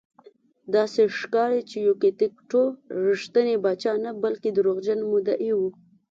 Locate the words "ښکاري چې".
1.19-1.77